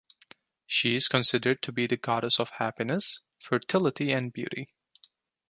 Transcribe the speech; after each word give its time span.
She 0.65 0.95
is 0.95 1.07
considered 1.07 1.61
to 1.61 1.71
be 1.71 1.85
the 1.85 1.95
goddess 1.95 2.39
of 2.39 2.49
happiness, 2.57 3.19
fertility, 3.39 4.11
and 4.11 4.33
beauty. 4.33 4.73